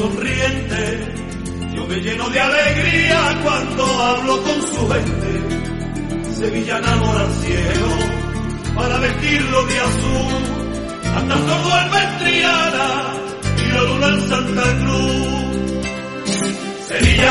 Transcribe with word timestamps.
sonriente. 0.00 0.80
Yo 1.74 1.86
me 1.86 1.96
lleno 1.96 2.30
de 2.30 2.40
alegría 2.40 3.20
cuando 3.42 3.84
hablo 3.84 4.42
con 4.42 4.62
su 4.62 4.88
gente. 4.88 5.30
Sevilla 6.38 6.78
enamora 6.78 7.20
al 7.20 7.34
cielo 7.44 7.88
para 8.74 8.98
vestirlo 8.98 9.66
de 9.66 9.78
azul. 9.78 10.42
Hasta 11.16 11.34
todo 11.50 11.68
el 11.82 12.18
Triana 12.18 12.90
y 13.62 13.72
la 13.74 13.82
luna 13.82 14.08
en 14.08 14.28
Santa 14.28 14.66
Cruz. 14.80 15.28
Sevilla 16.88 17.29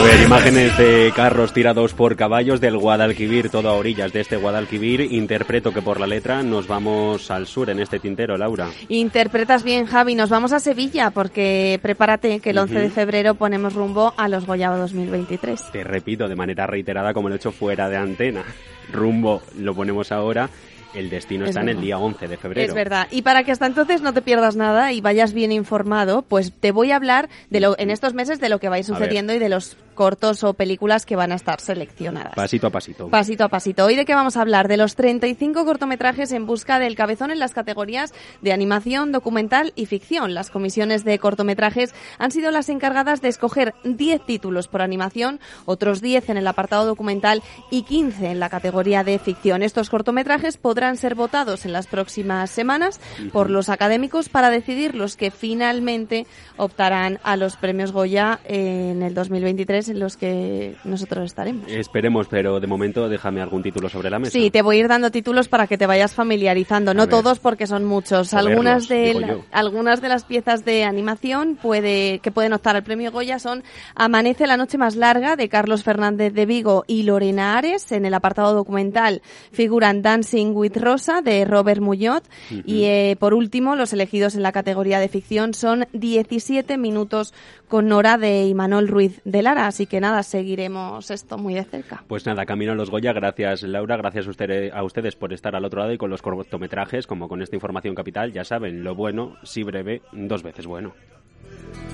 a 0.00 0.02
ver, 0.02 0.22
imágenes 0.22 0.78
de 0.78 1.12
carros 1.14 1.52
tirados 1.52 1.92
por 1.92 2.16
caballos 2.16 2.58
del 2.58 2.78
Guadalquivir, 2.78 3.50
todo 3.50 3.68
a 3.68 3.74
orillas 3.74 4.14
de 4.14 4.20
este 4.20 4.36
Guadalquivir. 4.36 5.02
Interpreto 5.02 5.74
que 5.74 5.82
por 5.82 6.00
la 6.00 6.06
letra 6.06 6.42
nos 6.42 6.66
vamos 6.66 7.30
al 7.30 7.46
sur 7.46 7.68
en 7.68 7.80
este 7.80 7.98
tintero, 7.98 8.38
Laura. 8.38 8.70
Interpretas 8.88 9.62
bien, 9.62 9.84
Javi. 9.84 10.14
Nos 10.14 10.30
vamos 10.30 10.52
a 10.52 10.60
Sevilla 10.60 11.10
porque 11.10 11.78
prepárate 11.82 12.40
que 12.40 12.50
el 12.50 12.58
11 12.58 12.78
de 12.78 12.90
febrero 12.90 13.34
ponemos 13.34 13.74
rumbo 13.74 14.14
a 14.16 14.28
los 14.28 14.46
Goya 14.46 14.70
2023. 14.70 15.70
Te 15.70 15.84
repito 15.84 16.28
de 16.28 16.36
manera 16.36 16.66
reiterada 16.66 17.12
como 17.12 17.28
lo 17.28 17.34
he 17.34 17.36
hecho 17.36 17.52
fuera 17.52 17.90
de 17.90 17.98
antena. 17.98 18.42
Rumbo 18.90 19.42
lo 19.58 19.74
ponemos 19.74 20.12
ahora 20.12 20.48
el 20.94 21.10
destino 21.10 21.46
está 21.46 21.60
en 21.60 21.68
el 21.68 21.80
día 21.80 21.98
11 21.98 22.28
de 22.28 22.36
febrero. 22.36 22.68
Es 22.68 22.74
verdad. 22.74 23.06
Y 23.10 23.22
para 23.22 23.44
que 23.44 23.52
hasta 23.52 23.66
entonces 23.66 24.02
no 24.02 24.12
te 24.12 24.22
pierdas 24.22 24.56
nada 24.56 24.92
y 24.92 25.00
vayas 25.00 25.32
bien 25.32 25.52
informado, 25.52 26.22
pues 26.22 26.52
te 26.52 26.72
voy 26.72 26.90
a 26.90 26.96
hablar 26.96 27.28
de 27.48 27.60
lo, 27.60 27.78
en 27.78 27.90
estos 27.90 28.14
meses 28.14 28.40
de 28.40 28.48
lo 28.48 28.58
que 28.58 28.68
va 28.68 28.82
sucediendo 28.82 29.32
y 29.34 29.38
de 29.38 29.48
los 29.48 29.76
cortos 30.00 30.44
o 30.44 30.54
películas 30.54 31.04
que 31.04 31.14
van 31.14 31.30
a 31.30 31.34
estar 31.34 31.60
seleccionadas. 31.60 32.32
Pasito 32.34 32.68
a 32.68 32.70
pasito. 32.70 33.10
Pasito 33.10 33.44
a 33.44 33.48
pasito. 33.50 33.84
Hoy 33.84 33.96
de 33.96 34.06
qué 34.06 34.14
vamos 34.14 34.38
a 34.38 34.40
hablar? 34.40 34.66
De 34.66 34.78
los 34.78 34.94
35 34.94 35.66
cortometrajes 35.66 36.32
en 36.32 36.46
busca 36.46 36.78
del 36.78 36.96
cabezón 36.96 37.30
en 37.30 37.38
las 37.38 37.52
categorías 37.52 38.14
de 38.40 38.54
animación, 38.54 39.12
documental 39.12 39.74
y 39.76 39.84
ficción. 39.84 40.32
Las 40.32 40.48
comisiones 40.48 41.04
de 41.04 41.18
cortometrajes 41.18 41.94
han 42.16 42.30
sido 42.30 42.50
las 42.50 42.70
encargadas 42.70 43.20
de 43.20 43.28
escoger 43.28 43.74
10 43.84 44.24
títulos 44.24 44.68
por 44.68 44.80
animación, 44.80 45.38
otros 45.66 46.00
10 46.00 46.30
en 46.30 46.38
el 46.38 46.46
apartado 46.46 46.86
documental 46.86 47.42
y 47.70 47.82
15 47.82 48.30
en 48.30 48.40
la 48.40 48.48
categoría 48.48 49.04
de 49.04 49.18
ficción. 49.18 49.62
Estos 49.62 49.90
cortometrajes 49.90 50.56
podrán 50.56 50.96
ser 50.96 51.14
votados 51.14 51.66
en 51.66 51.74
las 51.74 51.88
próximas 51.88 52.48
semanas 52.48 53.02
por 53.34 53.50
los 53.50 53.68
académicos 53.68 54.30
para 54.30 54.48
decidir 54.48 54.94
los 54.94 55.18
que 55.18 55.30
finalmente 55.30 56.26
optarán 56.56 57.20
a 57.22 57.36
los 57.36 57.56
premios 57.56 57.92
Goya 57.92 58.40
en 58.44 59.02
el 59.02 59.12
2023 59.12 59.89
en 59.90 60.00
los 60.00 60.16
que 60.16 60.76
nosotros 60.84 61.24
estaremos. 61.24 61.70
Esperemos, 61.70 62.26
pero 62.28 62.60
de 62.60 62.66
momento 62.66 63.08
déjame 63.08 63.40
algún 63.40 63.62
título 63.62 63.88
sobre 63.88 64.10
la 64.10 64.18
mesa. 64.18 64.32
Sí, 64.32 64.50
te 64.50 64.62
voy 64.62 64.76
a 64.76 64.80
ir 64.80 64.88
dando 64.88 65.10
títulos 65.10 65.48
para 65.48 65.66
que 65.66 65.76
te 65.76 65.86
vayas 65.86 66.14
familiarizando. 66.14 66.94
no 66.94 67.08
todos 67.08 67.38
porque 67.38 67.66
son 67.66 67.84
muchos. 67.84 68.34
algunas 68.34 68.88
de 68.88 69.40
algunas 69.52 70.00
de 70.00 70.08
las 70.08 70.24
piezas 70.24 70.64
de 70.64 70.84
animación 70.84 71.58
puede 71.60 72.20
que 72.20 72.30
pueden 72.30 72.52
optar 72.52 72.76
al 72.76 72.82
premio 72.82 73.12
Goya 73.12 73.38
son 73.38 73.62
Amanece 73.94 74.46
la 74.46 74.56
noche 74.56 74.78
más 74.78 74.96
larga 74.96 75.36
de 75.36 75.48
Carlos 75.48 75.82
Fernández 75.82 76.32
de 76.32 76.46
Vigo 76.46 76.84
y 76.86 77.02
Lorena 77.02 77.58
Ares. 77.58 77.92
En 77.92 78.04
el 78.04 78.14
apartado 78.14 78.54
documental 78.54 79.22
figuran 79.52 80.02
Dancing 80.02 80.52
with 80.54 80.76
Rosa 80.76 81.22
de 81.22 81.44
Robert 81.44 81.80
Muñoz 81.80 82.22
y 82.50 82.84
eh, 82.84 83.16
por 83.18 83.34
último 83.34 83.76
los 83.76 83.92
elegidos 83.92 84.34
en 84.34 84.42
la 84.42 84.52
categoría 84.52 85.00
de 85.00 85.08
ficción 85.08 85.54
son 85.54 85.86
17 85.92 86.78
minutos 86.78 87.34
con 87.68 87.88
Nora 87.88 88.18
de 88.18 88.46
Imanol 88.46 88.88
Ruiz 88.88 89.20
de 89.24 89.42
Lara. 89.42 89.69
Así 89.70 89.86
que 89.86 90.00
nada, 90.00 90.24
seguiremos 90.24 91.12
esto 91.12 91.38
muy 91.38 91.54
de 91.54 91.62
cerca. 91.62 92.02
Pues 92.08 92.26
nada, 92.26 92.44
camino 92.44 92.72
a 92.72 92.74
los 92.74 92.90
Goya. 92.90 93.12
Gracias 93.12 93.62
Laura, 93.62 93.96
gracias 93.96 94.26
a, 94.26 94.30
ustedes, 94.30 94.72
a 94.74 94.82
ustedes 94.82 95.14
por 95.14 95.32
estar 95.32 95.54
al 95.54 95.64
otro 95.64 95.78
lado 95.78 95.92
y 95.92 95.96
con 95.96 96.10
los 96.10 96.22
cortometrajes, 96.22 97.06
como 97.06 97.28
con 97.28 97.40
esta 97.40 97.54
información 97.54 97.94
capital. 97.94 98.32
Ya 98.32 98.42
saben, 98.42 98.82
lo 98.82 98.96
bueno, 98.96 99.36
si 99.44 99.62
breve, 99.62 100.02
dos 100.10 100.42
veces 100.42 100.66
bueno. 100.66 100.92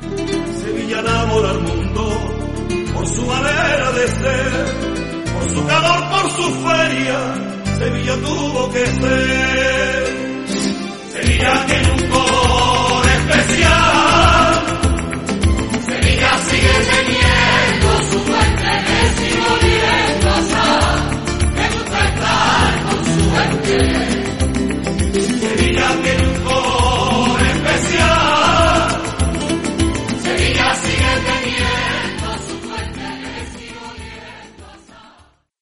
Sevilla 0.00 1.00
enamora 1.00 1.50
al 1.50 1.60
mundo 1.60 2.08
por 2.94 3.06
su 3.06 3.26
manera 3.26 3.92
de 3.92 4.08
ser, 4.08 5.34
por 5.34 5.50
su 5.50 5.66
calor, 5.66 6.10
por 6.10 6.30
su 6.30 6.54
feria. 6.66 7.34
Sevilla 7.76 8.14
tuvo 8.14 8.72
que 8.72 8.86
ser. 8.86 10.27